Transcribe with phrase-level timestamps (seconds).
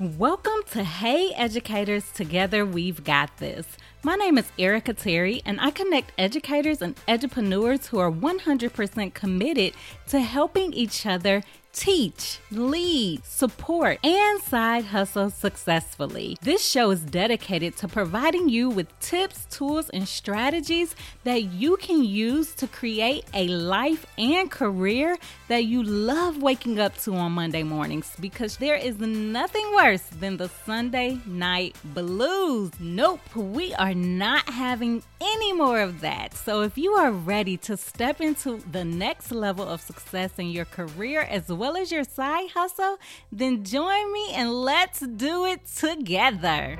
[0.00, 3.64] Welcome to Hey Educators Together We've Got This.
[4.02, 9.72] My name is Erica Terry, and I connect educators and edupreneurs who are 100% committed
[10.08, 11.44] to helping each other
[11.74, 16.36] teach, lead, support, and side hustle successfully.
[16.40, 22.04] This show is dedicated to providing you with tips, tools, and strategies that you can
[22.04, 25.16] use to create a life and career
[25.48, 30.36] that you love waking up to on Monday mornings because there is nothing worse than
[30.36, 32.70] the Sunday night blues.
[32.78, 36.34] Nope, we are not having any more of that.
[36.34, 40.66] So if you are ready to step into the next level of success in your
[40.66, 42.98] career as well well as your side hustle?
[43.32, 46.76] Then join me and let's do it together.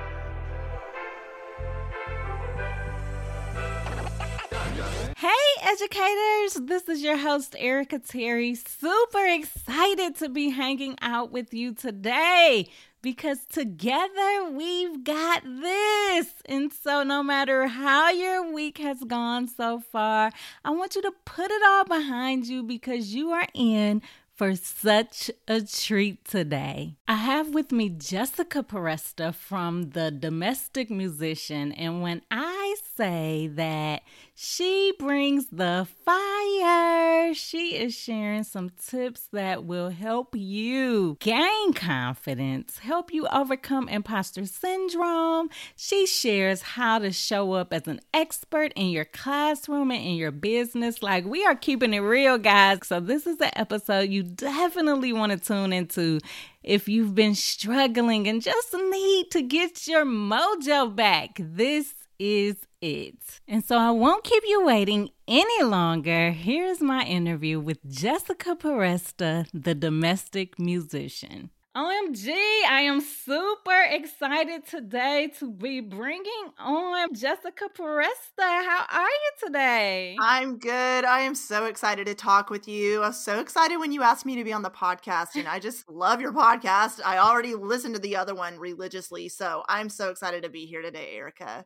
[5.16, 6.66] Hey, educators!
[6.66, 8.54] This is your host, Erica Terry.
[8.56, 12.69] Super excited to be hanging out with you today
[13.00, 16.34] because together we've got this.
[16.44, 20.30] And so, no matter how your week has gone so far,
[20.62, 24.02] I want you to put it all behind you because you are in
[24.34, 26.96] for such a treat today.
[27.06, 31.72] I have with me Jessica Peresta from The Domestic Musician.
[31.72, 34.02] And when I say that
[34.36, 37.32] she brings the fire.
[37.34, 44.44] She is sharing some tips that will help you gain confidence, help you overcome imposter
[44.44, 45.50] syndrome.
[45.76, 50.32] She shares how to show up as an expert in your classroom and in your
[50.32, 51.00] business.
[51.00, 52.80] Like, we are keeping it real, guys.
[52.82, 56.20] So, this is an episode you definitely want to tune into
[56.62, 61.36] if you've been struggling and just need to get your mojo back.
[61.39, 63.41] This is it.
[63.48, 66.31] And so I won't keep you waiting any longer.
[66.31, 71.50] Here's my interview with Jessica Peresta, the domestic musician.
[71.76, 78.38] OMG, I am super excited today to be bringing on Jessica Peresta.
[78.38, 80.16] How are you today?
[80.20, 81.04] I'm good.
[81.04, 83.02] I am so excited to talk with you.
[83.02, 85.58] I was so excited when you asked me to be on the podcast, and I
[85.58, 87.00] just love your podcast.
[87.04, 90.80] I already listened to the other one religiously, so I'm so excited to be here
[90.80, 91.64] today, Erica.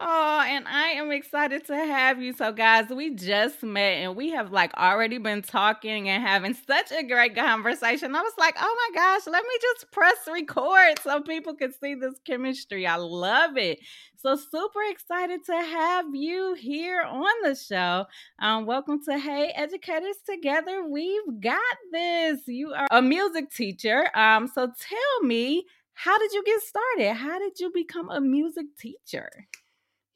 [0.00, 2.32] Oh, and I am excited to have you.
[2.32, 6.90] So, guys, we just met and we have like already been talking and having such
[6.90, 8.14] a great conversation.
[8.14, 11.94] I was like, oh my gosh, let me just press record so people can see
[11.94, 12.86] this chemistry.
[12.86, 13.80] I love it.
[14.16, 18.06] So, super excited to have you here on the show.
[18.40, 20.84] Um, welcome to Hey Educators Together.
[20.88, 21.60] We've got
[21.92, 22.40] this.
[22.46, 24.10] You are a music teacher.
[24.16, 25.66] Um, so, tell me,
[26.04, 27.14] how did you get started?
[27.14, 29.28] How did you become a music teacher?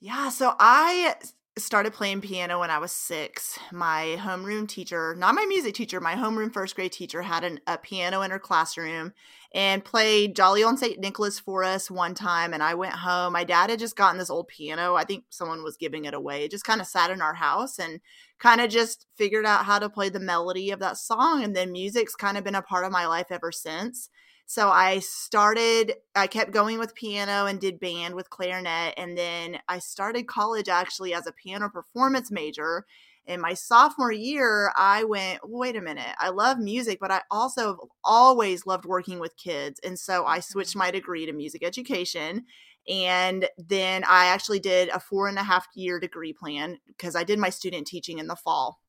[0.01, 1.17] Yeah, so I
[1.59, 3.59] started playing piano when I was six.
[3.73, 7.79] My homeroom teacher, not my music teacher, my homeroom first grade teacher had an, a
[7.79, 9.13] piano in her classroom
[9.53, 11.01] and played Jolly Old St.
[11.01, 12.55] Nicholas for us one time.
[12.55, 13.33] And I went home.
[13.33, 14.95] My dad had just gotten this old piano.
[14.95, 16.45] I think someone was giving it away.
[16.45, 18.01] It just kind of sat in our house and
[18.39, 21.43] kind of just figured out how to play the melody of that song.
[21.43, 24.09] And then music's kind of been a part of my life ever since.
[24.53, 28.93] So I started, I kept going with piano and did band with clarinet.
[28.99, 32.85] And then I started college actually as a piano performance major.
[33.25, 37.89] In my sophomore year, I went, wait a minute, I love music, but I also
[38.05, 39.81] always loved working with kids.
[39.83, 40.81] And so I switched mm-hmm.
[40.81, 42.45] my degree to music education.
[42.87, 47.25] And then I actually did a four and a half year degree plan because I
[47.25, 48.82] did my student teaching in the fall.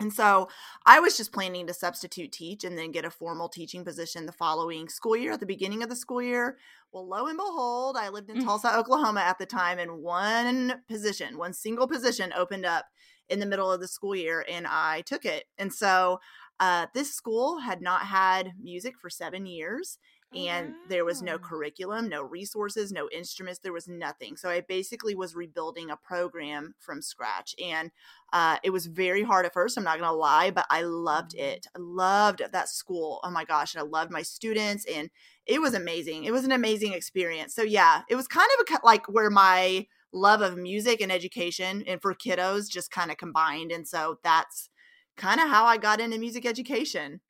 [0.00, 0.48] And so
[0.86, 4.32] I was just planning to substitute teach and then get a formal teaching position the
[4.32, 6.56] following school year at the beginning of the school year.
[6.90, 8.44] Well, lo and behold, I lived in mm.
[8.44, 12.86] Tulsa, Oklahoma at the time, and one position, one single position opened up
[13.28, 15.44] in the middle of the school year, and I took it.
[15.58, 16.18] And so
[16.58, 19.98] uh, this school had not had music for seven years
[20.34, 23.58] and there was no curriculum, no resources, no instruments.
[23.58, 24.36] There was nothing.
[24.36, 27.90] So I basically was rebuilding a program from scratch, and
[28.32, 29.76] uh, it was very hard at first.
[29.76, 31.44] I'm not gonna lie, but I loved mm-hmm.
[31.44, 31.66] it.
[31.74, 33.20] I loved that school.
[33.24, 35.10] Oh my gosh, I loved my students, and
[35.46, 36.24] it was amazing.
[36.24, 37.54] It was an amazing experience.
[37.54, 41.84] So yeah, it was kind of a, like where my love of music and education
[41.86, 44.68] and for kiddos just kind of combined, and so that's
[45.16, 47.20] kind of how I got into music education.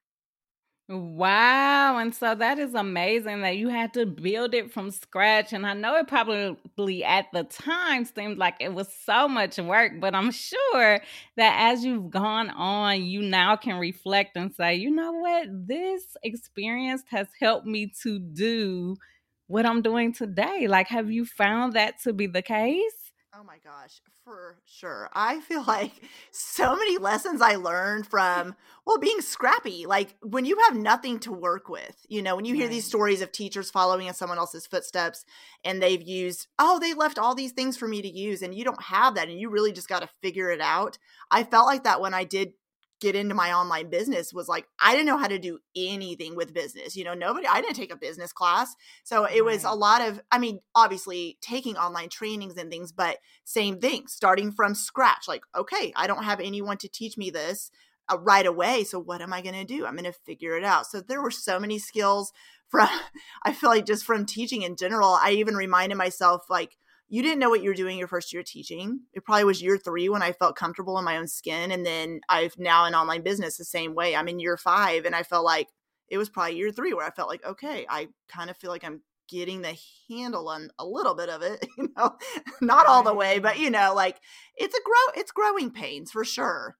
[0.92, 1.98] Wow.
[1.98, 5.52] And so that is amazing that you had to build it from scratch.
[5.52, 10.00] And I know it probably at the time seemed like it was so much work,
[10.00, 11.00] but I'm sure
[11.36, 15.46] that as you've gone on, you now can reflect and say, you know what?
[15.68, 18.96] This experience has helped me to do
[19.46, 20.66] what I'm doing today.
[20.66, 22.99] Like, have you found that to be the case?
[23.32, 25.08] Oh my gosh, for sure.
[25.12, 25.92] I feel like
[26.32, 29.86] so many lessons I learned from, well, being scrappy.
[29.86, 32.72] Like when you have nothing to work with, you know, when you hear right.
[32.72, 35.24] these stories of teachers following in someone else's footsteps
[35.64, 38.64] and they've used, oh, they left all these things for me to use, and you
[38.64, 40.98] don't have that, and you really just got to figure it out.
[41.30, 42.54] I felt like that when I did
[43.00, 46.54] get into my online business was like I didn't know how to do anything with
[46.54, 46.96] business.
[46.96, 48.74] You know, nobody I didn't take a business class.
[49.04, 53.18] So it was a lot of I mean, obviously taking online trainings and things, but
[53.44, 55.26] same thing, starting from scratch.
[55.26, 57.70] Like, okay, I don't have anyone to teach me this
[58.10, 58.84] uh, right away.
[58.84, 59.86] So what am I going to do?
[59.86, 60.86] I'm going to figure it out.
[60.86, 62.32] So there were so many skills
[62.68, 62.88] from
[63.42, 65.18] I feel like just from teaching in general.
[65.20, 66.76] I even reminded myself like
[67.10, 69.00] you didn't know what you were doing your first year teaching.
[69.12, 71.72] It probably was year three when I felt comfortable in my own skin.
[71.72, 74.14] And then I've now an online business the same way.
[74.14, 75.68] I'm in year five and I felt like
[76.08, 78.84] it was probably year three where I felt like, okay, I kind of feel like
[78.84, 79.76] I'm getting the
[80.08, 82.16] handle on a little bit of it, you know,
[82.60, 84.20] not all the way, but you know, like
[84.56, 86.76] it's a grow it's growing pains for sure.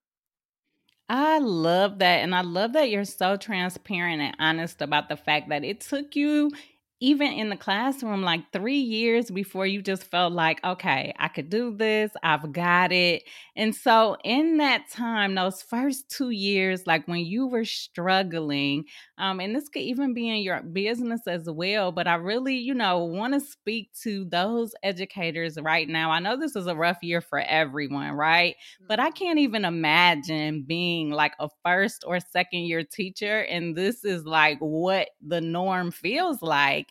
[1.08, 2.22] I love that.
[2.22, 6.14] And I love that you're so transparent and honest about the fact that it took
[6.14, 6.52] you
[7.02, 11.48] even in the classroom, like three years before you just felt like, okay, I could
[11.48, 13.22] do this, I've got it.
[13.56, 18.84] And so, in that time, those first two years, like when you were struggling,
[19.16, 22.74] um, and this could even be in your business as well, but I really, you
[22.74, 26.10] know, want to speak to those educators right now.
[26.10, 28.56] I know this is a rough year for everyone, right?
[28.86, 29.24] But I mm-hmm.
[29.24, 34.58] can't even imagine being like a first or second year teacher, and this is like
[34.58, 36.89] what the norm feels like.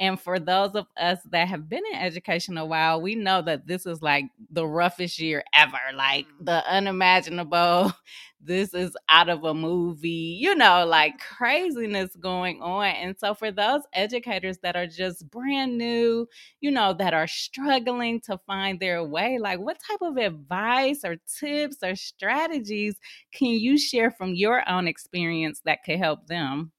[0.00, 3.66] And for those of us that have been in education a while, we know that
[3.66, 6.46] this is like the roughest year ever, like mm.
[6.46, 7.92] the unimaginable.
[8.42, 12.86] This is out of a movie, you know, like craziness going on.
[12.86, 16.26] And so, for those educators that are just brand new,
[16.62, 21.16] you know, that are struggling to find their way, like what type of advice or
[21.38, 22.94] tips or strategies
[23.30, 26.72] can you share from your own experience that could help them?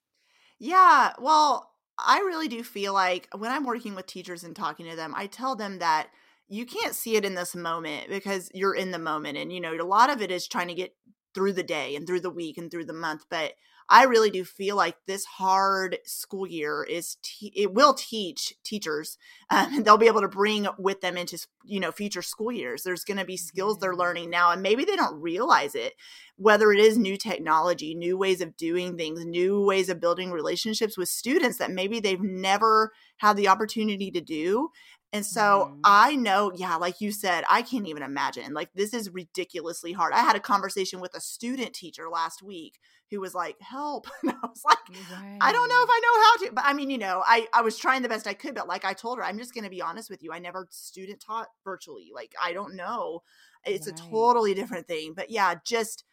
[0.58, 1.71] Yeah, well,
[2.06, 5.28] I really do feel like when I'm working with teachers and talking to them, I
[5.28, 6.10] tell them that
[6.48, 9.38] you can't see it in this moment because you're in the moment.
[9.38, 10.96] And, you know, a lot of it is trying to get
[11.34, 13.26] through the day and through the week and through the month.
[13.30, 13.54] But
[13.90, 19.18] I really do feel like this hard school year is te- it will teach teachers.
[19.54, 22.84] Um, they'll be able to bring with them into you know future school years.
[22.84, 25.96] There's going to be skills they're learning now, and maybe they don't realize it.
[26.38, 30.98] Whether it is new technology, new ways of doing things, new ways of building relationships
[30.98, 34.70] with students that maybe they've never had the opportunity to do.
[35.14, 35.80] And so mm-hmm.
[35.84, 38.54] I know, yeah, like you said, I can't even imagine.
[38.54, 40.14] Like, this is ridiculously hard.
[40.14, 42.80] I had a conversation with a student teacher last week
[43.10, 44.08] who was like, help.
[44.24, 44.78] And I was like,
[45.12, 45.38] right.
[45.42, 46.56] I don't know if I know how to.
[46.56, 48.56] But I mean, you know, I, I was trying the best I could.
[48.56, 50.32] But like I told her, I'm just going to be honest with you.
[50.32, 52.12] I never student taught virtually.
[52.14, 53.22] Like, I don't know.
[53.66, 54.00] It's right.
[54.00, 55.14] a totally different thing.
[55.14, 56.06] But yeah, just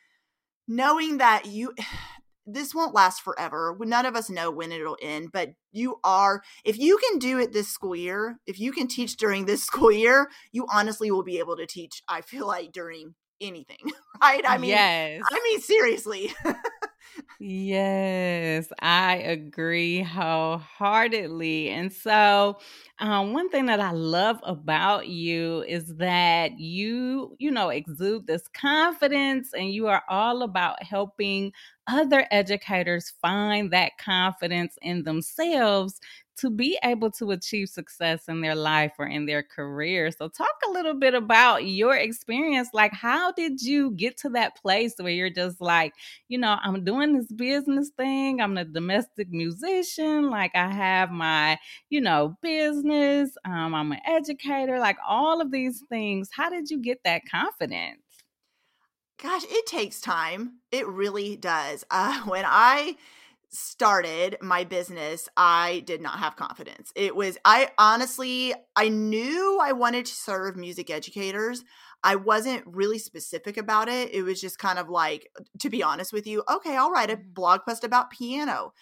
[0.66, 1.74] knowing that you
[2.48, 3.76] this won't last forever.
[3.78, 7.52] None of us know when it'll end, but you are, if you can do it
[7.52, 11.38] this school year, if you can teach during this school year, you honestly will be
[11.38, 13.92] able to teach, I feel like, during anything,
[14.22, 14.42] right?
[14.46, 15.22] I mean, yes.
[15.30, 16.32] I mean, seriously.
[17.38, 21.70] yes, I agree wholeheartedly.
[21.70, 22.58] And so,
[22.99, 28.42] um, one thing that I love about you is that you, you know, exude this
[28.54, 31.52] confidence and you are all about helping
[31.87, 36.00] other educators find that confidence in themselves
[36.40, 40.11] to be able to achieve success in their life or in their career.
[40.11, 42.68] So, talk a little bit about your experience.
[42.73, 45.95] Like, how did you get to that place where you're just like,
[46.28, 51.59] you know, I'm doing this business thing, I'm a domestic musician, like, I have my,
[51.90, 56.30] you know, business, um, I'm an educator, like, all of these things.
[56.33, 58.00] How did you get that confidence?
[59.21, 60.61] Gosh, it takes time.
[60.71, 61.85] It really does.
[61.90, 62.97] Uh, when I
[63.50, 66.93] started my business, I did not have confidence.
[66.95, 71.64] It was, I honestly, I knew I wanted to serve music educators.
[72.05, 74.14] I wasn't really specific about it.
[74.14, 75.28] It was just kind of like,
[75.61, 77.33] to be honest with you, okay, I'll write a mm-hmm.
[77.33, 78.73] blog post about piano.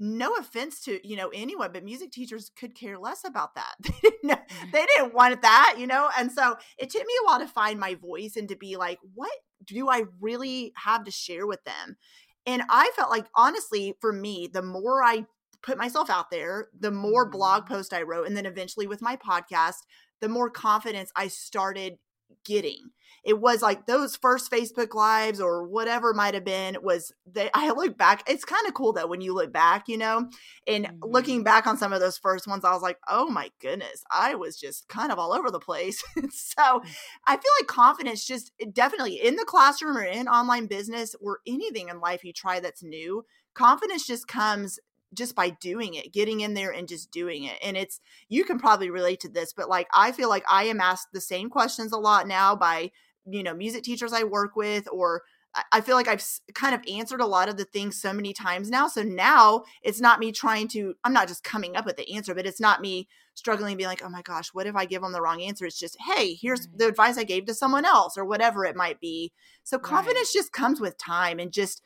[0.00, 3.74] No offense to you know anyone, but music teachers could care less about that.
[3.84, 4.70] They didn't, know, mm-hmm.
[4.72, 6.08] they didn't want that, you know.
[6.18, 8.98] And so it took me a while to find my voice and to be like,
[9.14, 9.30] what
[9.64, 11.96] do I really have to share with them?
[12.46, 15.26] And I felt like, honestly, for me, the more I
[15.62, 17.74] put myself out there, the more blog mm-hmm.
[17.74, 19.78] post I wrote, and then eventually with my podcast,
[20.20, 21.98] the more confidence I started
[22.44, 22.90] getting
[23.24, 27.70] it was like those first Facebook lives or whatever might have been was that I
[27.70, 28.22] look back.
[28.28, 30.28] It's kind of cool that when you look back, you know,
[30.66, 30.98] and mm-hmm.
[31.02, 34.34] looking back on some of those first ones, I was like, oh my goodness, I
[34.34, 36.02] was just kind of all over the place.
[36.30, 36.86] so mm.
[37.26, 41.88] I feel like confidence just definitely in the classroom or in online business or anything
[41.88, 44.78] in life you try that's new, confidence just comes
[45.14, 47.58] just by doing it, getting in there and just doing it.
[47.62, 50.80] And it's, you can probably relate to this, but like, I feel like I am
[50.80, 52.90] asked the same questions a lot now by
[53.26, 55.22] you know music teachers I work with or
[55.70, 58.70] I feel like I've kind of answered a lot of the things so many times
[58.70, 58.88] now.
[58.88, 62.34] So now it's not me trying to, I'm not just coming up with the answer,
[62.34, 65.02] but it's not me struggling and being like, oh my gosh, what if I give
[65.02, 65.64] them the wrong answer?
[65.64, 69.00] It's just, hey, here's the advice I gave to someone else or whatever it might
[69.00, 69.32] be.
[69.62, 70.40] So confidence right.
[70.40, 71.82] just comes with time and just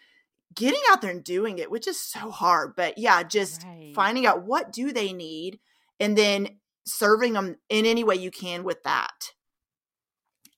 [0.54, 2.74] getting out there and doing it, which is so hard.
[2.76, 3.92] But yeah, just right.
[3.94, 5.60] finding out what do they need
[6.00, 9.32] and then serving them in any way you can with that.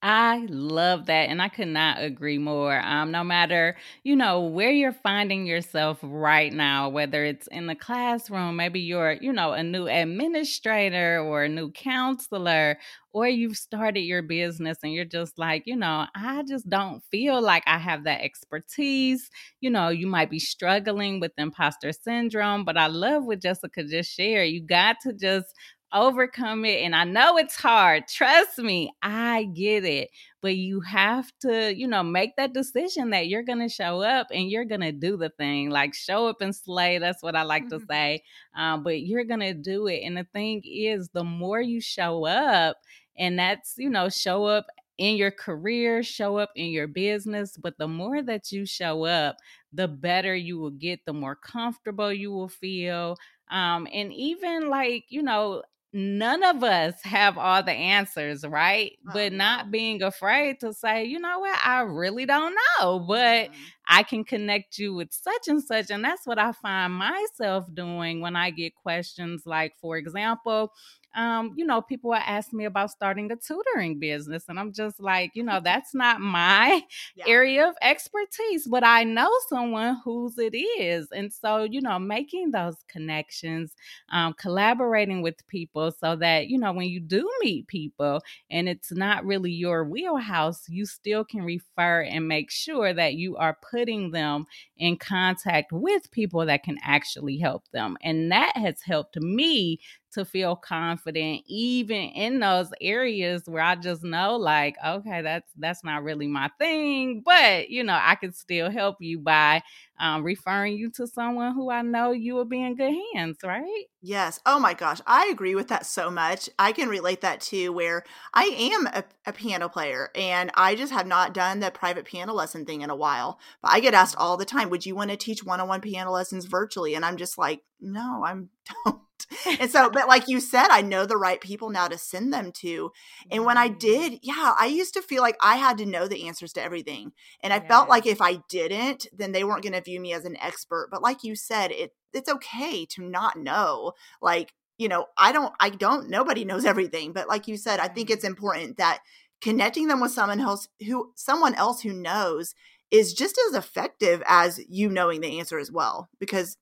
[0.03, 1.29] I love that.
[1.29, 2.81] And I could not agree more.
[2.81, 7.75] Um, no matter, you know, where you're finding yourself right now, whether it's in the
[7.75, 12.79] classroom, maybe you're, you know, a new administrator or a new counselor,
[13.13, 17.43] or you've started your business and you're just like, you know, I just don't feel
[17.43, 19.29] like I have that expertise.
[19.61, 24.15] You know, you might be struggling with imposter syndrome, but I love what Jessica just
[24.17, 24.49] shared.
[24.49, 25.53] You got to just
[25.93, 26.83] overcome it.
[26.83, 28.07] And I know it's hard.
[28.09, 30.11] Trust me, I get it.
[30.43, 34.29] But you have to, you know, make that decision that you're going to show up
[34.33, 35.71] and you're going to do the thing.
[35.71, 36.99] Like show up and slay.
[36.99, 37.79] That's what I like mm-hmm.
[37.79, 38.23] to say.
[38.57, 40.01] Um, but you're going to do it.
[40.05, 42.79] And the thing is, the more you show up,
[43.19, 44.67] and that's, you know, show up
[44.97, 47.57] in your career, show up in your business.
[47.57, 49.37] But the more that you show up,
[49.73, 53.17] the better you will get, the more comfortable you will feel.
[53.51, 58.93] Um, and even like, you know, none of us have all the answers, right?
[59.09, 63.47] Oh, but not being afraid to say, you know what, I really don't know, but
[63.47, 63.61] mm-hmm.
[63.87, 65.91] I can connect you with such and such.
[65.91, 70.73] And that's what I find myself doing when I get questions like, for example,
[71.15, 74.45] um, you know, people are asking me about starting a tutoring business.
[74.49, 76.83] And I'm just like, you know, that's not my
[77.15, 77.25] yeah.
[77.27, 81.09] area of expertise, but I know someone whose it is.
[81.13, 83.75] And so, you know, making those connections,
[84.11, 88.93] um, collaborating with people so that, you know, when you do meet people and it's
[88.93, 94.11] not really your wheelhouse, you still can refer and make sure that you are putting
[94.11, 97.97] them in contact with people that can actually help them.
[98.03, 99.81] And that has helped me
[100.13, 105.85] to feel confident even in those areas where I just know like okay that's that's
[105.85, 109.63] not really my thing but you know I can still help you by
[109.99, 113.85] um, referring you to someone who I know you will be in good hands right?
[114.03, 114.41] Yes.
[114.47, 116.49] Oh my gosh I agree with that so much.
[116.59, 120.93] I can relate that to where I am a, a piano player and I just
[120.93, 124.17] have not done the private piano lesson thing in a while but I get asked
[124.17, 126.95] all the time would you want to teach one-on-one piano lessons virtually?
[126.95, 128.49] And I'm just like no I'm
[128.85, 129.01] don't
[129.61, 132.53] and so, but like you said, I know the right people now to send them
[132.57, 132.93] to.
[133.31, 133.79] And when I mm-hmm.
[133.79, 137.13] did, yeah, I used to feel like I had to know the answers to everything.
[137.43, 137.69] And I yes.
[137.69, 140.89] felt like if I didn't, then they weren't going to view me as an expert.
[140.91, 143.93] But like you said, it it's okay to not know.
[144.21, 147.89] Like, you know, I don't I don't nobody knows everything, but like you said, I
[147.89, 149.01] think it's important that
[149.41, 152.55] connecting them with someone else who someone else who knows
[152.91, 156.57] is just as effective as you knowing the answer as well because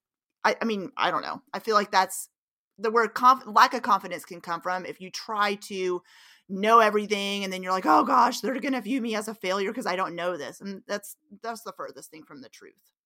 [0.45, 2.29] I, I mean i don't know i feel like that's
[2.79, 6.03] the word conf- lack of confidence can come from if you try to
[6.49, 9.35] know everything and then you're like oh gosh they're going to view me as a
[9.35, 12.98] failure because i don't know this and that's that's the furthest thing from the truth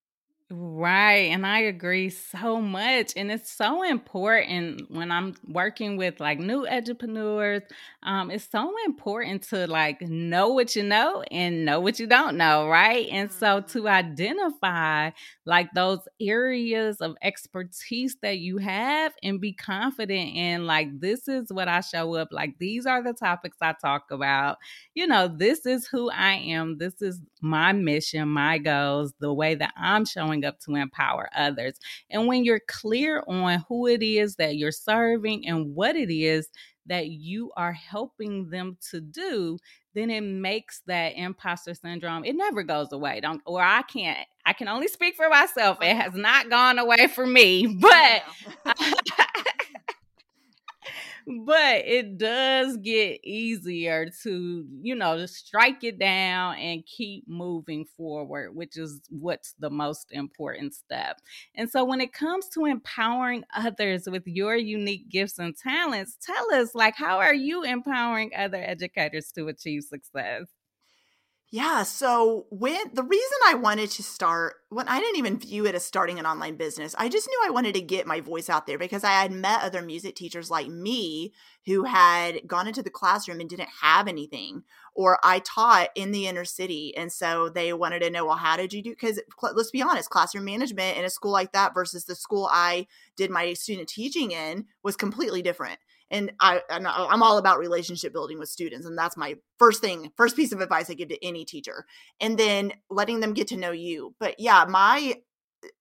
[0.54, 1.30] Right.
[1.30, 3.14] And I agree so much.
[3.16, 7.62] And it's so important when I'm working with like new entrepreneurs.
[8.02, 12.36] Um, it's so important to like know what you know and know what you don't
[12.36, 12.68] know.
[12.68, 13.08] Right.
[13.10, 13.86] And so to mm-hmm.
[13.86, 15.12] identify
[15.46, 21.50] like those areas of expertise that you have and be confident in like, this is
[21.50, 22.28] what I show up.
[22.30, 24.58] Like, these are the topics I talk about.
[24.94, 26.76] You know, this is who I am.
[26.76, 31.78] This is my mission, my goals, the way that I'm showing up to empower others.
[32.10, 36.48] And when you're clear on who it is that you're serving and what it is
[36.86, 39.58] that you are helping them to do,
[39.94, 43.20] then it makes that imposter syndrome, it never goes away.
[43.20, 45.78] Don't or I can't, I can only speak for myself.
[45.80, 48.22] It has not gone away for me, but
[51.26, 57.84] but it does get easier to, you know, to strike it down and keep moving
[57.96, 61.20] forward, which is what's the most important step.
[61.54, 66.52] And so when it comes to empowering others with your unique gifts and talents, tell
[66.54, 70.61] us like how are you empowering other educators to achieve success?
[71.54, 71.82] Yeah.
[71.82, 75.84] So when the reason I wanted to start, when I didn't even view it as
[75.84, 78.78] starting an online business, I just knew I wanted to get my voice out there
[78.78, 81.34] because I had met other music teachers like me
[81.66, 84.62] who had gone into the classroom and didn't have anything,
[84.94, 88.56] or I taught in the inner city, and so they wanted to know, well, how
[88.56, 88.90] did you do?
[88.90, 92.86] Because let's be honest, classroom management in a school like that versus the school I
[93.16, 95.78] did my student teaching in was completely different
[96.12, 100.12] and I and I'm all about relationship building with students and that's my first thing
[100.16, 101.86] first piece of advice I give to any teacher
[102.20, 104.14] and then letting them get to know you.
[104.20, 105.14] But yeah my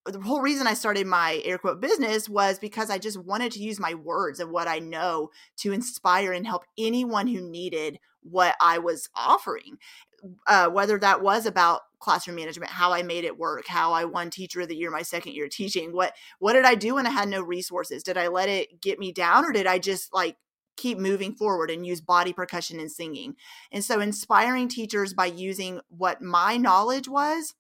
[0.06, 3.60] the whole reason I started my air quote business was because I just wanted to
[3.60, 8.56] use my words and what I know to inspire and help anyone who needed what
[8.62, 9.78] I was offering
[10.48, 14.30] uh, whether that was about classroom management, how I made it work, how I won
[14.30, 15.94] teacher of the year my second year teaching.
[15.94, 18.04] What what did I do when I had no resources?
[18.04, 20.38] Did I let it get me down or did I just like
[20.78, 23.36] keep moving forward and use body percussion and singing?
[23.72, 27.54] And so inspiring teachers by using what my knowledge was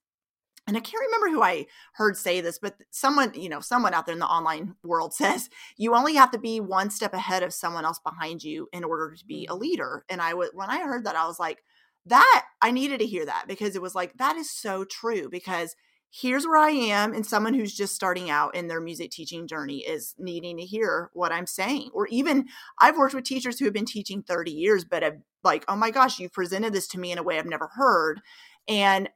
[0.67, 4.05] and I can't remember who I heard say this, but someone, you know, someone out
[4.05, 7.53] there in the online world says you only have to be one step ahead of
[7.53, 9.62] someone else behind you in order to be a mm-hmm.
[9.62, 10.05] leader.
[10.10, 11.63] And I was when I heard that, I was like,
[12.05, 15.29] that I needed to hear that because it was like, that is so true.
[15.29, 15.75] Because
[16.12, 19.79] here's where I am, and someone who's just starting out in their music teaching journey
[19.79, 21.89] is needing to hear what I'm saying.
[21.93, 22.48] Or even
[22.79, 25.89] I've worked with teachers who have been teaching 30 years, but have like, oh my
[25.91, 28.22] gosh, you presented this to me in a way I've never heard.
[28.67, 29.10] And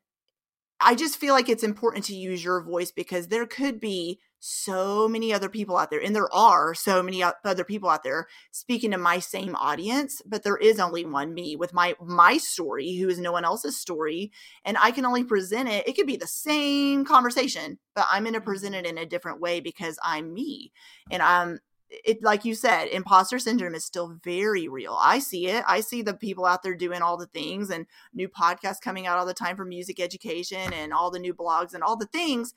[0.80, 5.08] I just feel like it's important to use your voice because there could be so
[5.08, 8.92] many other people out there, and there are so many other people out there speaking
[8.92, 13.10] to my same audience, but there is only one me with my my story, who
[13.10, 14.32] is no one else's story,
[14.64, 15.88] and I can only present it.
[15.88, 18.50] It could be the same conversation, but I'm going to mm-hmm.
[18.50, 20.72] present it in a different way because I'm me,
[21.10, 25.48] and um, I'm it like you said imposter syndrome is still very real i see
[25.48, 29.08] it i see the people out there doing all the things and new podcasts coming
[29.08, 32.08] out all the time for music education and all the new blogs and all the
[32.08, 32.54] things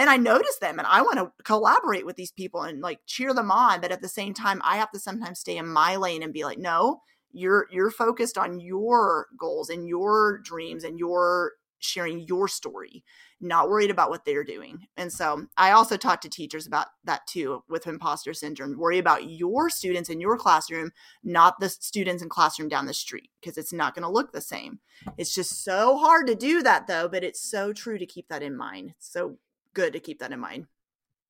[0.00, 3.34] and I notice them and I want to collaborate with these people and like cheer
[3.34, 3.82] them on.
[3.82, 6.42] But at the same time, I have to sometimes stay in my lane and be
[6.42, 7.02] like, no,
[7.32, 13.04] you're you're focused on your goals and your dreams and your sharing your story,
[13.42, 14.86] not worried about what they're doing.
[14.96, 18.78] And so I also talk to teachers about that too with imposter syndrome.
[18.78, 23.30] Worry about your students in your classroom, not the students in classroom down the street,
[23.40, 24.80] because it's not going to look the same.
[25.06, 25.14] Mm.
[25.18, 28.42] It's just so hard to do that though, but it's so true to keep that
[28.42, 28.94] in mind.
[28.98, 29.38] So
[29.74, 30.66] good to keep that in mind.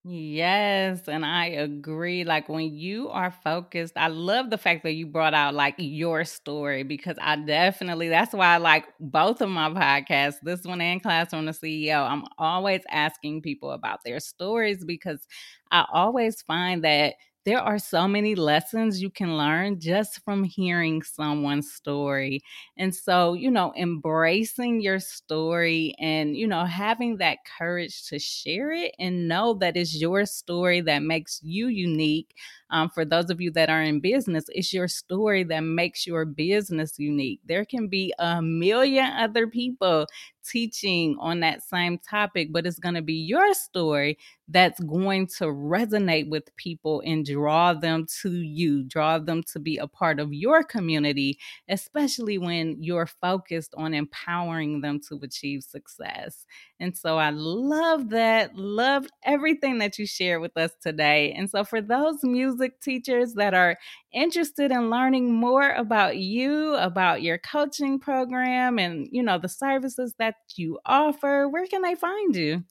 [0.03, 2.25] Yes, and I agree.
[2.25, 6.25] Like when you are focused, I love the fact that you brought out like your
[6.25, 11.03] story because I definitely that's why I like both of my podcasts, this one and
[11.03, 12.03] Classroom to CEO.
[12.03, 15.27] I'm always asking people about their stories because
[15.71, 21.03] I always find that there are so many lessons you can learn just from hearing
[21.03, 22.41] someone's story.
[22.77, 28.73] And so, you know, embracing your story and, you know, having that courage to share
[28.73, 32.35] it and know that it's your story that makes you unique
[32.71, 36.25] um, for those of you that are in business, it's your story that makes your
[36.25, 37.41] business unique.
[37.45, 40.07] There can be a million other people
[40.45, 45.45] teaching on that same topic, but it's going to be your story that's going to
[45.45, 50.33] resonate with people and draw them to you, draw them to be a part of
[50.33, 56.47] your community, especially when you're focused on empowering them to achieve success.
[56.81, 61.33] And so I love that, loved everything that you shared with us today.
[61.33, 63.77] And so for those music teachers that are
[64.13, 70.15] interested in learning more about you, about your coaching program and, you know, the services
[70.19, 72.65] that you offer, where can they find you?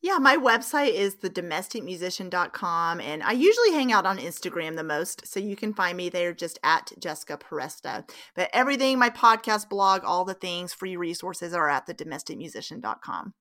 [0.00, 5.40] Yeah, my website is thedomesticmusician.com and I usually hang out on Instagram the most, so
[5.40, 8.08] you can find me there just at Jessica Peresta.
[8.36, 13.34] But everything, my podcast, blog, all the things, free resources are at thedomesticmusician.com.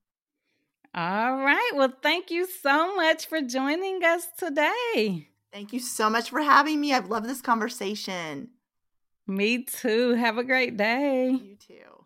[0.95, 1.71] All right.
[1.75, 5.29] Well, thank you so much for joining us today.
[5.51, 6.93] Thank you so much for having me.
[6.93, 8.49] I've loved this conversation.
[9.25, 10.13] Me too.
[10.13, 11.31] Have a great day.
[11.31, 11.96] You too.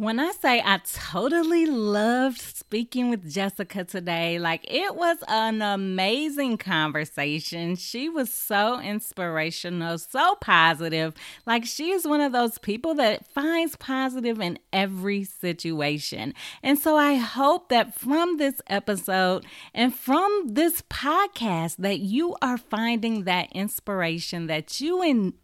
[0.00, 6.56] When I say I totally loved speaking with Jessica today, like it was an amazing
[6.56, 7.76] conversation.
[7.76, 11.12] She was so inspirational, so positive.
[11.44, 16.32] Like she is one of those people that finds positive in every situation.
[16.62, 22.56] And so I hope that from this episode and from this podcast that you are
[22.56, 25.34] finding that inspiration that you and